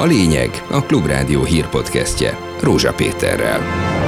[0.00, 3.99] A lényeg a Klubrádió hírpodcastje Rózsa Péterrel.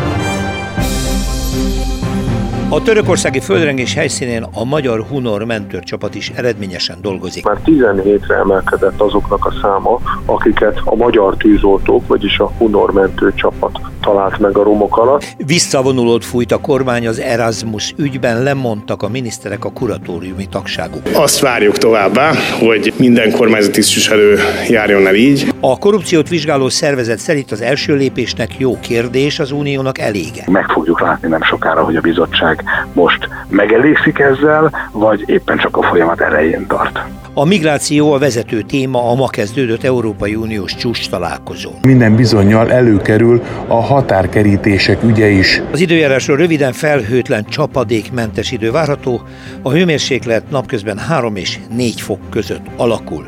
[2.73, 7.45] A törökországi földrengés helyszínén a magyar Hunor mentőrcsapat is eredményesen dolgozik.
[7.45, 14.39] Már 17-re emelkedett azoknak a száma, akiket a magyar tűzoltók, vagyis a Hunor mentőcsapat talált
[14.39, 15.27] meg a romok alatt.
[15.37, 21.03] Visszavonulót fújt a kormány az Erasmus ügyben, lemondtak a miniszterek a kuratóriumi tagságuk.
[21.15, 25.53] Azt várjuk továbbá, hogy minden kormányzati tisztviselő járjon el így.
[25.61, 30.45] A korrupciót vizsgáló szervezet szerint az első lépésnek jó kérdés, az uniónak elége.
[30.47, 32.62] Meg fogjuk látni nem sokára, hogy a bizottság
[32.93, 37.01] most megelégszik ezzel, vagy éppen csak a folyamat elején tart.
[37.35, 41.75] A migráció a vezető téma a ma kezdődött Európai Uniós csúcs találkozón.
[41.83, 45.63] Minden bizonyal előkerül a határkerítések ügye is.
[45.73, 49.21] Az időjárásról röviden felhőtlen csapadékmentes idő várható,
[49.63, 53.25] a hőmérséklet napközben 3 és 4 fok között alakul.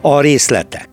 [0.00, 0.88] A részletek.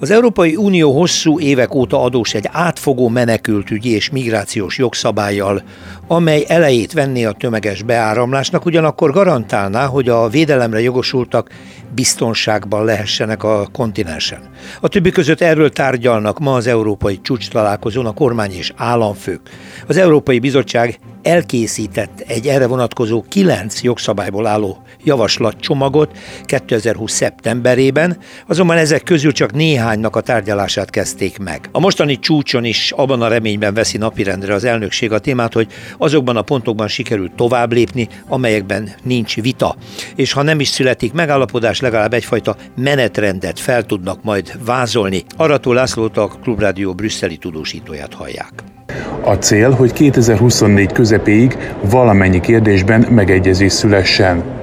[0.00, 5.62] Az Európai Unió hosszú évek óta adós egy átfogó menekültügyi és migrációs jogszabályjal,
[6.06, 11.50] amely elejét venné a tömeges beáramlásnak, ugyanakkor garantálná, hogy a védelemre jogosultak
[11.94, 14.40] biztonságban lehessenek a kontinensen.
[14.80, 19.40] A többi között erről tárgyalnak ma az európai csúcs találkozón a kormány és államfők.
[19.86, 27.12] Az Európai Bizottság elkészített egy erre vonatkozó kilenc jogszabályból álló javaslatcsomagot 2020.
[27.12, 31.68] szeptemberében, azonban ezek közül csak néhánynak a tárgyalását kezdték meg.
[31.72, 36.36] A mostani csúcson is abban a reményben veszi napirendre az elnökség a témát, hogy azokban
[36.36, 39.76] a pontokban sikerült tovább lépni, amelyekben nincs vita.
[40.14, 45.24] És ha nem is születik megállapodás, legalább egyfajta menetrendet fel tudnak majd vázolni.
[45.36, 48.77] Arató Lászlót a Klubrádió brüsszeli tudósítóját hallják.
[49.20, 51.56] A cél, hogy 2024 közepéig
[51.90, 54.57] valamennyi kérdésben megegyezés szülessen.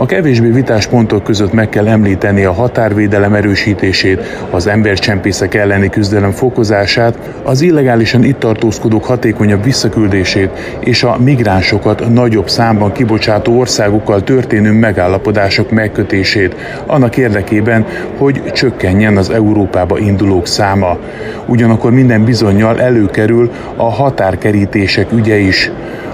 [0.00, 6.30] A kevésbé vitás pontok között meg kell említeni a határvédelem erősítését, az embercsempészek elleni küzdelem
[6.30, 14.72] fokozását, az illegálisan itt tartózkodók hatékonyabb visszaküldését és a migránsokat nagyobb számban kibocsátó országokkal történő
[14.72, 16.54] megállapodások megkötését,
[16.86, 17.86] annak érdekében,
[18.18, 20.98] hogy csökkenjen az Európába indulók száma.
[21.46, 25.70] Ugyanakkor minden bizonyal előkerül a határkerítések ügye is.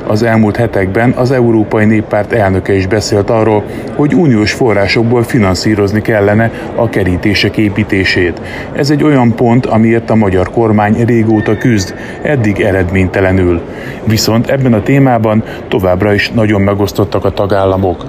[0.06, 3.65] Az elmúlt hetekben az Európai Néppárt elnöke is beszélt arról,
[3.97, 8.41] hogy uniós forrásokból finanszírozni kellene a kerítések építését.
[8.72, 13.60] Ez egy olyan pont, amiért a magyar kormány régóta küzd, eddig eredménytelenül.
[14.04, 18.04] Viszont ebben a témában továbbra is nagyon megosztottak a tagállamok.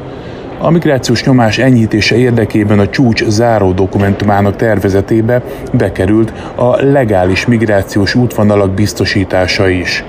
[0.59, 5.41] A migrációs nyomás enyhítése érdekében a csúcs záró dokumentumának tervezetébe
[5.73, 10.03] bekerült a legális migrációs útvonalak biztosítása is.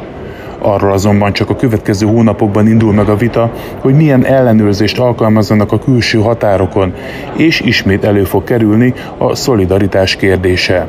[0.58, 3.50] Arról azonban csak a következő hónapokban indul meg a vita,
[3.80, 6.94] hogy milyen ellenőrzést alkalmazzanak a külső határokon,
[7.36, 10.88] és ismét elő fog kerülni a szolidaritás kérdése.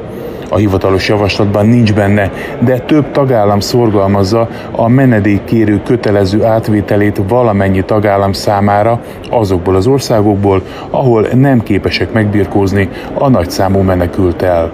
[0.49, 8.33] A hivatalos javaslatban nincs benne, de több tagállam szorgalmazza a menedékkérő kötelező átvételét valamennyi tagállam
[8.33, 14.71] számára azokból az országokból, ahol nem képesek megbirkózni a nagyszámú menekültel.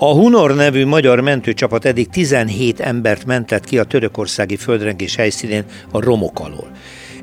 [0.00, 6.00] A Hunor nevű magyar mentőcsapat eddig 17 embert mentett ki a törökországi földrengés helyszínén a
[6.00, 6.70] romok alól.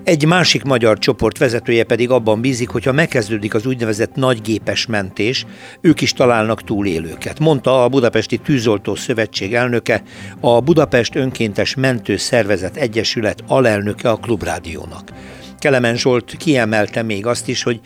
[0.04, 5.46] Egy másik magyar csoport vezetője pedig abban bízik, hogy ha megkezdődik az úgynevezett nagygépes mentés,
[5.82, 7.40] ők is találnak túlélőket.
[7.40, 10.04] Mondta a Budapesti Tűzoltó Szövetség elnöke,
[10.40, 15.12] a Budapest Önkéntes Mentő Szervezet Egyesület alelnöke a Klubrádiónak.
[15.60, 17.80] Kelemen Zsolt kiemelte még azt is, hogy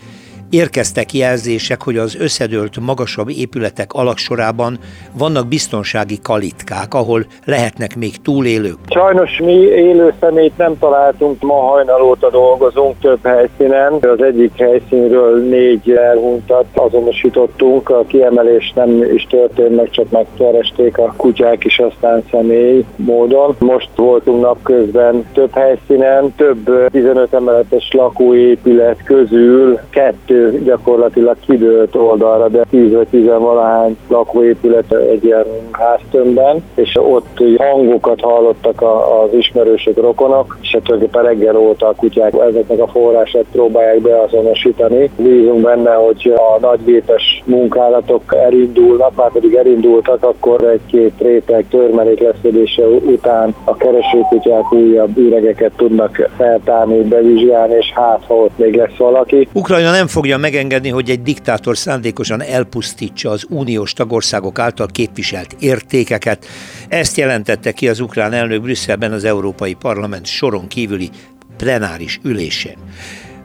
[0.50, 4.78] Érkeztek jelzések, hogy az összedőlt magasabb épületek alaksorában
[5.18, 8.78] vannak biztonsági kalitkák, ahol lehetnek még túlélők.
[8.88, 13.92] Sajnos mi élő szemét nem találtunk, ma hajnal óta dolgozunk több helyszínen.
[14.00, 21.14] Az egyik helyszínről négy elhuntat azonosítottunk, a kiemelés nem is történt meg, csak megkeresték a
[21.16, 23.56] kutyák is aztán személy módon.
[23.58, 32.64] Most voltunk napközben több helyszínen, több 15 emeletes lakóépület közül kettő gyakorlatilag kidőlt oldalra, de
[32.70, 40.58] 10 vagy 10 valahány lakóépület egy ilyen háztömbben, és ott hangokat hallottak az ismerősök, rokonok,
[40.62, 45.10] és hát tulajdonképpen reggel óta a kutyák ezeknek a forrását próbálják beazonosítani.
[45.16, 52.86] Bízunk benne, hogy a nagygépes munkálatok elindulnak, már pedig elindultak, akkor egy-két réteg törmelék leszedése
[52.86, 59.48] után a keresőkutyák újabb üregeket tudnak feltárni, bevizsgálni, és hát ha ott még lesz valaki.
[59.52, 65.56] Ukrajna nem fogja fogja megengedni, hogy egy diktátor szándékosan elpusztítsa az uniós tagországok által képviselt
[65.58, 66.46] értékeket.
[66.88, 71.10] Ezt jelentette ki az ukrán elnök Brüsszelben az Európai Parlament soron kívüli
[71.56, 72.76] plenáris ülésén.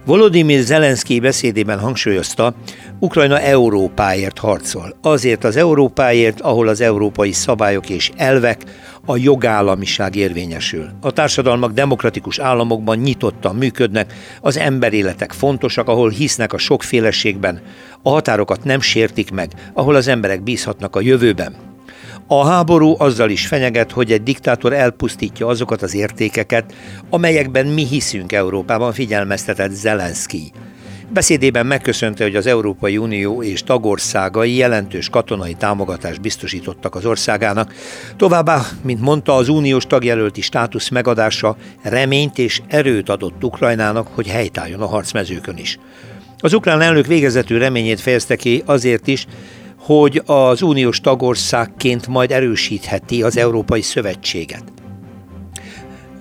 [0.05, 2.53] Volodymyr Zelenszky beszédében hangsúlyozta,
[2.99, 4.95] Ukrajna Európáért harcol.
[5.01, 8.61] Azért az Európáért, ahol az európai szabályok és elvek,
[9.05, 10.89] a jogállamiság érvényesül.
[11.01, 17.61] A társadalmak demokratikus államokban nyitottan működnek, az emberéletek fontosak, ahol hisznek a sokféleségben,
[18.01, 21.55] a határokat nem sértik meg, ahol az emberek bízhatnak a jövőben.
[22.27, 26.73] A háború azzal is fenyeget, hogy egy diktátor elpusztítja azokat az értékeket,
[27.09, 30.51] amelyekben mi hiszünk Európában, figyelmeztetett Zelenszky.
[31.09, 37.73] Beszédében megköszönte, hogy az Európai Unió és tagországai jelentős katonai támogatást biztosítottak az országának.
[38.17, 44.81] Továbbá, mint mondta, az uniós tagjelölti státusz megadása reményt és erőt adott Ukrajnának, hogy helytálljon
[44.81, 45.79] a harcmezőkön is.
[46.39, 49.25] Az ukrán elnök végezetű reményét fejezte ki azért is,
[49.79, 54.63] hogy az uniós tagországként majd erősítheti az Európai Szövetséget.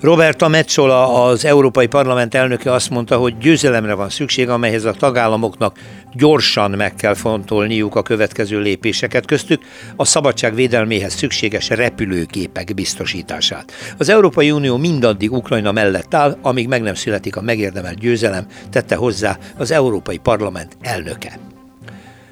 [0.04, 5.78] Roberta Metzola, az Európai Parlament elnöke azt mondta, hogy győzelemre van szükség, amelyhez a tagállamoknak
[6.12, 9.62] gyorsan meg kell fontolniuk a következő lépéseket, köztük
[9.96, 13.72] a szabadság védelméhez szükséges repülőgépek biztosítását.
[13.98, 18.94] Az Európai Unió mindaddig Ukrajna mellett áll, amíg meg nem születik a megérdemelt győzelem, tette
[18.94, 21.53] hozzá az Európai Parlament elnöke.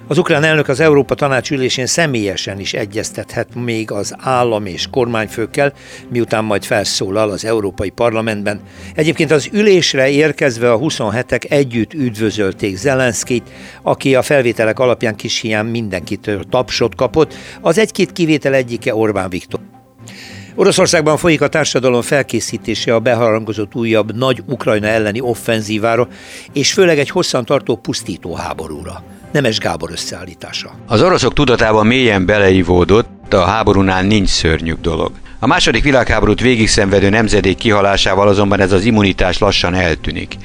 [0.08, 5.72] Az ukrán elnök az Európa Tanács ülésén személyesen is egyeztethet még az állam és kormányfőkkel,
[6.08, 8.60] miután majd felszólal az Európai Parlamentben.
[8.94, 13.50] Egyébként az ülésre érkezve a 27-ek együtt üdvözölték Zelenszkit,
[13.82, 19.60] aki a felvételek alapján kis hiány mindenkitől tapsot kapott, az egy-két kivétel egyike Orbán Viktor.
[20.54, 26.08] Oroszországban folyik a társadalom felkészítése a beharangozott újabb nagy Ukrajna elleni offenzívára,
[26.52, 29.02] és főleg egy hosszantartó pusztító háborúra.
[29.31, 30.69] Nemes Gábor összeállítása.
[30.87, 35.11] Az oroszok tudatában mélyen beleivódott, a háborúnál nincs szörnyűbb dolog.
[35.39, 40.37] A második világháborút végig szenvedő nemzedék kihalásával azonban ez az immunitás lassan eltűnik.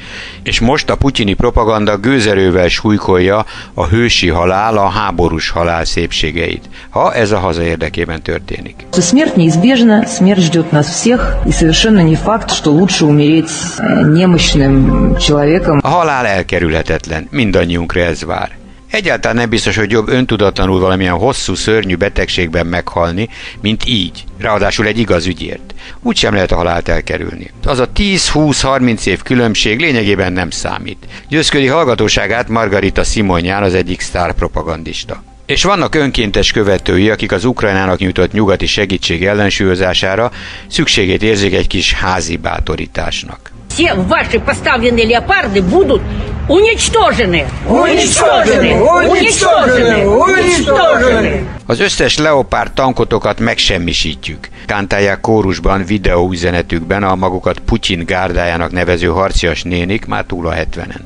[0.42, 3.44] És most a putyini propaganda gőzerővel súlykolja
[3.74, 8.74] a hősi halál, a háborús halál szépségeit, ha ez a haza érdekében történik.
[8.92, 15.16] Смерть неизбежна, смерть ждет нас всех, и совершенно не факт, что лучше умереть э, немощным
[15.18, 15.78] человеком.
[15.82, 18.55] A halál elkerülhetetlen, mindannyiunkra ez vár.
[18.96, 23.28] Egyáltalán nem biztos, hogy jobb öntudatlanul valamilyen hosszú, szörnyű betegségben meghalni,
[23.60, 25.74] mint így, ráadásul egy igaz ügyért.
[26.02, 27.50] Úgy sem lehet a halált elkerülni.
[27.64, 31.06] Az a 10-20-30 év különbség lényegében nem számít.
[31.28, 35.22] Győzködi hallgatóságát Margarita Simonján az egyik sztár propagandista.
[35.46, 40.30] És vannak önkéntes követői, akik az Ukrajnának nyújtott nyugati segítség ellensúlyozására
[40.66, 43.52] szükségét érzik egy kis házi bátorításnak.
[43.72, 46.02] Все ваши поставленные леопарды будут
[46.46, 47.46] Уничтожены!
[47.66, 48.74] Уничтожены!
[49.08, 50.06] Уничtожены!
[50.06, 51.46] Уничтожены!
[51.66, 54.48] Az összes leopárd tankotokat megsemmisítjük.
[54.66, 61.00] Kántálják kórusban videóüzenetükben a magukat Putyin gárdájának nevező harcias nénik már túl a 70-en.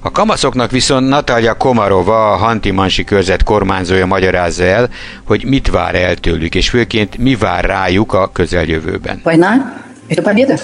[0.00, 4.88] A kamaszoknak viszont Natalia Komarova, a Hanti-Mansi körzet kormányzója magyarázza el,
[5.24, 9.20] hogy mit vár el tőlük, és főként mi vár rájuk a közeljövőben.
[9.24, 10.54] Война – это победа.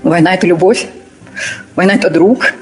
[0.00, 0.80] Война – это любовь.
[1.74, 2.55] Война – это друг.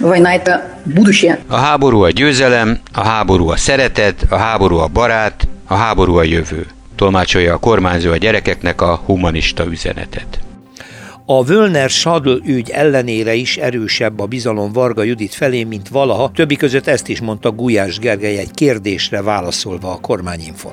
[0.00, 1.38] Война – это будущее.
[1.46, 6.22] A háború a győzelem, a háború a szeretet, a háború a barát, a háború a
[6.22, 6.66] jövő.
[6.96, 10.38] Tolmácsolja a kormányzó a gyerekeknek a humanista üzenetet.
[11.26, 16.30] A Völner Sadl ügy ellenére is erősebb a bizalom Varga Judit felé, mint valaha.
[16.34, 20.72] Többi között ezt is mondta Gulyás Gergely egy kérdésre válaszolva a kormányinfon.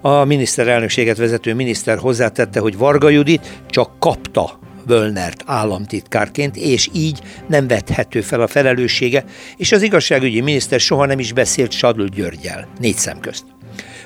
[0.00, 4.58] A miniszterelnökséget vezető miniszter hozzátette, hogy Varga Judit csak kapta
[4.89, 9.23] Völnert államtitkárként, és így nem vethető fel a felelőssége,
[9.57, 13.43] és az igazságügyi miniszter soha nem is beszélt Sadl Györgyel, négy szem közt.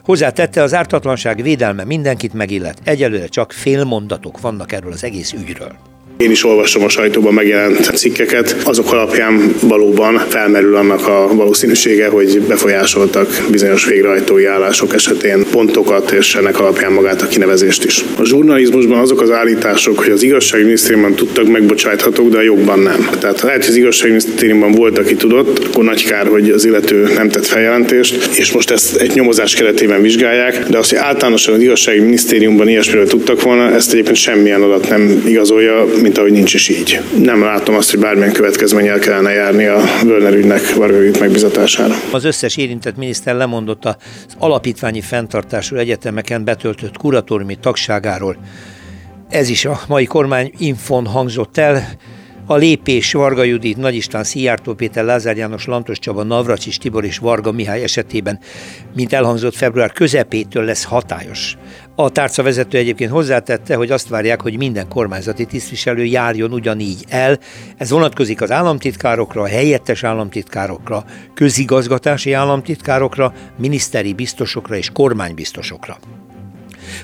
[0.04, 5.93] Hozzátette, az ártatlanság védelme mindenkit megillet, egyelőre csak félmondatok vannak erről az egész ügyről.
[6.18, 12.42] Én is olvasom a sajtóban megjelent cikkeket, azok alapján valóban felmerül annak a valószínűsége, hogy
[12.48, 18.04] befolyásoltak bizonyos végrehajtói állások esetén pontokat, és ennek alapján magát a kinevezést is.
[18.20, 23.10] A zsurnalizmusban azok az állítások, hogy az igazságminisztériumban tudtak megbocsáthatók, de a jogban nem.
[23.20, 27.10] Tehát ha lehet, hogy az igazságminisztériumban volt, aki tudott, akkor nagy kár, hogy az illető
[27.16, 31.62] nem tett feljelentést, és most ezt egy nyomozás keretében vizsgálják, de azt, hogy általánosan az
[31.62, 37.02] igazságminisztériumban ilyesmiről tudtak volna, ezt egyébként semmilyen adat nem igazolja, mint ahogy nincs is így.
[37.18, 41.94] Nem látom azt, hogy bármilyen következménnyel kellene járni a Völner ügynek Varga megbizatására.
[42.12, 43.96] Az összes érintett miniszter lemondott az
[44.38, 48.38] alapítványi fenntartású egyetemeken betöltött kuratóriumi tagságáról.
[49.30, 51.88] Ez is a mai kormány infon hangzott el.
[52.46, 57.18] A lépés Varga Judit, Nagy István, Szijjártó Péter, Lázár János, Lantos Csaba, Navracsis Tibor és
[57.18, 58.40] Varga Mihály esetében,
[58.96, 61.58] mint elhangzott február közepétől lesz hatályos.
[61.96, 67.40] A tárca vezető egyébként hozzátette, hogy azt várják, hogy minden kormányzati tisztviselő járjon ugyanígy el.
[67.78, 75.98] Ez vonatkozik az államtitkárokra, a helyettes államtitkárokra, közigazgatási államtitkárokra, miniszteri biztosokra és kormánybiztosokra.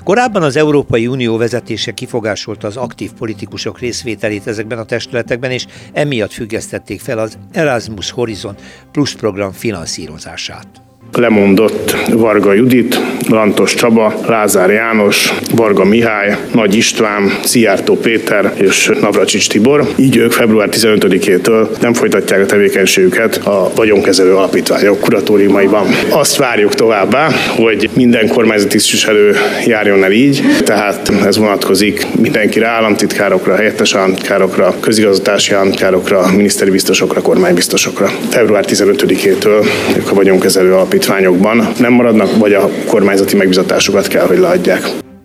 [0.04, 6.32] Korábban az Európai Unió vezetése kifogásolta az aktív politikusok részvételét ezekben a testületekben, és emiatt
[6.32, 8.54] függesztették fel az Erasmus Horizon
[8.92, 17.96] Plus program finanszírozását lemondott Varga Judit, Lantos Csaba, Lázár János, Varga Mihály, Nagy István, Szijjártó
[17.96, 19.88] Péter és Navracsics Tibor.
[19.96, 25.86] Így ők február 15-től nem folytatják a tevékenységüket a vagyonkezelő alapítványok kuratóriumaiban.
[26.08, 29.36] Azt várjuk továbbá, hogy minden kormányzati tisztviselő
[29.66, 38.10] járjon el így, tehát ez vonatkozik mindenkire, államtitkárokra, helyettes államtitkárokra, közigazgatási államtitkárokra, miniszteri biztosokra, kormánybiztosokra.
[38.30, 44.38] Február 15-től ők a vagyonkezelő alapítványok alapítványokban nem maradnak, vagy a kormányzati megbizatásukat kell, hogy
[44.38, 44.80] leadják.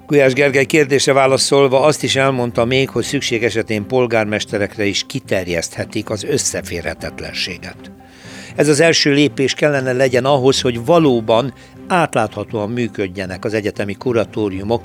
[0.07, 6.23] Gulyás Gergely kérdése válaszolva azt is elmondta még, hogy szükség esetén polgármesterekre is kiterjeszthetik az
[6.23, 7.75] összeférhetetlenséget.
[8.55, 11.53] Ez az első lépés kellene legyen ahhoz, hogy valóban
[11.87, 14.81] átláthatóan működjenek az egyetemi kuratóriumok.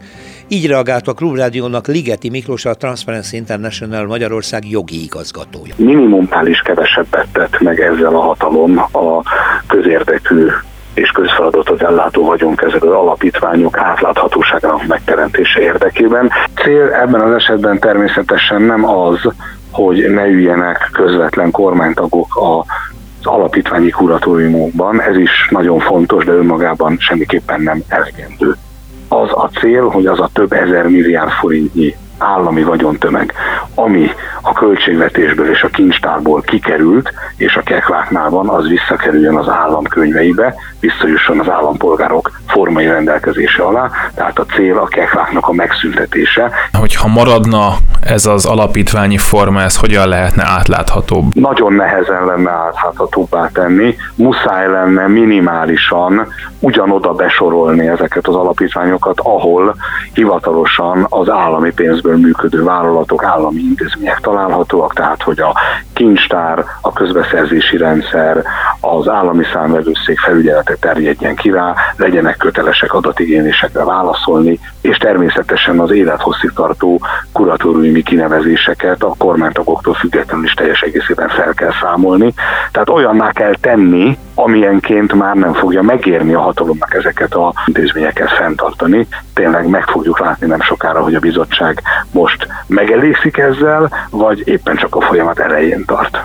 [0.48, 5.74] Így reagált a Klubrádiónak Ligeti Miklós, a Transparency International Magyarország jogi igazgatója.
[5.76, 9.22] Minimumnál is kevesebbet tett meg ezzel a hatalom a
[9.66, 10.46] közérdekű
[10.94, 16.30] és közfeladatot ellátó vagyonkezelő alapítványok átláthatóságának megteremtése érdekében.
[16.54, 19.18] Cél ebben az esetben természetesen nem az,
[19.70, 22.64] hogy ne üljenek közvetlen kormánytagok a
[23.22, 28.56] az alapítványi kuratóriumokban, ez is nagyon fontos, de önmagában semmiképpen nem elegendő.
[29.08, 33.32] Az a cél, hogy az a több ezer milliárd forintnyi állami vagyontömeg,
[33.74, 34.10] ami
[34.40, 40.54] a költségvetésből és a kincstárból kikerült, és a kekváknál van, az visszakerüljön az állam könyveibe,
[40.80, 46.50] visszajusson az állampolgárok formai rendelkezése alá, tehát a cél a kekváknak a megszüntetése.
[46.72, 51.34] Hogyha maradna ez az alapítványi forma, ez hogyan lehetne átláthatóbb?
[51.34, 56.26] Nagyon nehezen lenne átláthatóbbá tenni, muszáj lenne minimálisan
[56.58, 59.74] ugyanoda besorolni ezeket az alapítványokat, ahol
[60.12, 65.54] hivatalosan az állami pénzből működő vállalatok, állami intézmények találhatóak, tehát hogy a
[65.92, 68.42] kincstár, a közbeszerzési rendszer,
[68.80, 76.50] az állami számvevőszék felügyelete terjedjen ki rá, legyenek kötelesek adatigénylésekre válaszolni, és természetesen az élethosszig
[76.54, 77.00] tartó
[77.32, 82.34] kuratóriumi kinevezéseket a kormánytagoktól függetlenül is teljes egészében fel kell számolni.
[82.72, 89.06] Tehát olyanná kell tenni, amilyenként már nem fogja megérni a hatalomnak ezeket a intézményeket fenntartani.
[89.34, 91.82] Tényleg meg fogjuk látni nem sokára, hogy a bizottság
[92.12, 96.22] most megelégszik ezzel, vagy éppen csak a folyamat elején tart.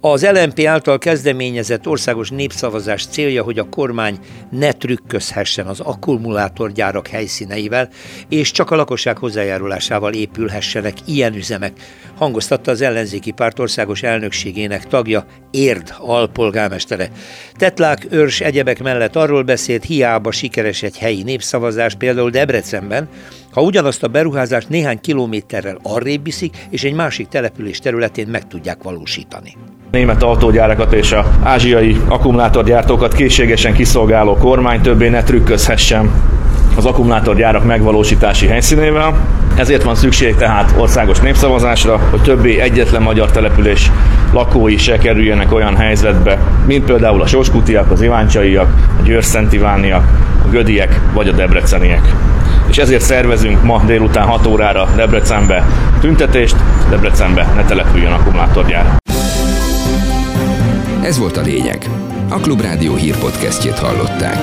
[0.00, 4.18] Az LNP által kezdeményezett országos népszavazás célja, hogy a kormány
[4.50, 7.88] ne trükközhessen az akkumulátorgyárak helyszíneivel,
[8.28, 11.72] és csak a lakosság hozzájárulásával épülhessenek ilyen üzemek,
[12.16, 17.10] hangoztatta az ellenzéki párt országos elnökségének tagja Érd alpolgármestere.
[17.56, 23.08] Tetlák őrs egyebek mellett arról beszélt, hiába sikeres egy helyi népszavazás, például Debrecenben,
[23.58, 28.82] ha ugyanazt a beruházást néhány kilométerrel arrébb viszik, és egy másik település területén meg tudják
[28.82, 29.56] valósítani.
[29.90, 36.10] Német autógyárakat és a ázsiai akkumulátorgyártókat készségesen kiszolgáló kormány többé ne trükközhessen
[36.76, 39.26] az akkumulátorgyárak megvalósítási helyszínével.
[39.56, 43.90] Ezért van szükség tehát országos népszavazásra, hogy többé egyetlen magyar település
[44.32, 48.68] lakói se kerüljenek olyan helyzetbe, mint például a soskutiak, az iváncsaiak,
[48.98, 50.04] a győrszentivániak,
[50.44, 52.14] a gödiek vagy a debreceniek
[52.68, 55.66] és ezért szervezünk ma délután 6 órára Debrecenbe
[56.00, 56.56] tüntetést,
[56.90, 58.96] Debrecenbe ne települjön akkumulátorgyár.
[61.02, 61.90] Ez volt a lényeg.
[62.28, 64.36] A Klubrádió hírpodcastjét hallották.